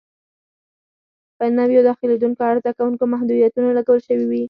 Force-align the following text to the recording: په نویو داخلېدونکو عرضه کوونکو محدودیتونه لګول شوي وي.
په 1.37 1.43
نویو 1.57 1.85
داخلېدونکو 1.89 2.41
عرضه 2.49 2.71
کوونکو 2.77 3.03
محدودیتونه 3.13 3.69
لګول 3.77 3.99
شوي 4.07 4.25
وي. 4.29 4.39